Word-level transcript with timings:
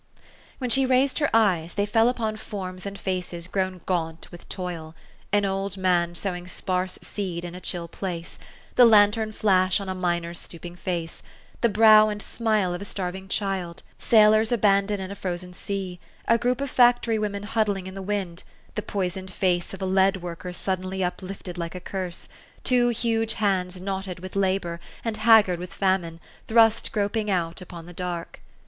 When 0.57 0.71
she 0.71 0.87
raised 0.87 1.19
her 1.19 1.29
eyes, 1.31 1.75
they 1.75 1.85
fell 1.85 2.09
upon 2.09 2.35
forms 2.37 2.87
and 2.87 2.97
faces 2.97 3.45
grown 3.47 3.81
gaunt 3.85 4.31
with 4.31 4.49
toil, 4.49 4.95
an 5.31 5.45
old 5.45 5.77
man 5.77 6.15
sow 6.15 6.33
ing 6.33 6.47
sparse 6.47 6.97
seed 7.03 7.45
in 7.45 7.53
a 7.53 7.61
chill 7.61 7.87
place; 7.87 8.39
the 8.77 8.85
lantern 8.85 9.31
flash 9.31 9.79
on 9.79 9.87
a 9.89 9.93
miner's 9.93 10.39
stooping 10.39 10.75
face; 10.75 11.21
the 11.61 11.69
brow 11.69 12.09
and 12.09 12.19
smile 12.23 12.73
of 12.73 12.81
a 12.81 12.85
starving 12.85 13.27
child; 13.27 13.83
sailors 13.99 14.51
abandoned 14.51 14.99
in 15.03 15.11
a 15.11 15.15
frozen 15.15 15.53
sea; 15.53 15.99
a 16.27 16.39
group 16.39 16.61
of 16.61 16.71
factory 16.71 17.19
*women 17.19 17.43
huddling 17.43 17.85
in 17.85 17.93
the 17.93 18.01
wind; 18.01 18.43
the 18.73 18.81
poisoned 18.81 19.29
face 19.31 19.71
of 19.71 19.83
a 19.83 19.85
lead 19.85 20.17
worker 20.23 20.51
suddenly 20.51 21.03
uplifted 21.03 21.59
like 21.59 21.75
a 21.75 21.79
curse; 21.79 22.27
two 22.63 22.87
huge 22.89 23.35
hands 23.35 23.79
knotted 23.79 24.19
with 24.19 24.35
labor, 24.35 24.79
THE 25.03 25.11
STORY 25.13 25.25
OF 25.27 25.27
AVIS. 25.27 25.27
149 25.37 25.37
and 25.37 25.45
haggard 25.45 25.59
with 25.59 25.73
famine, 25.75 26.19
thrust 26.47 26.91
groping 26.91 27.29
out 27.29 27.61
upon 27.61 27.85
the 27.85 27.93
dark. 27.93 28.39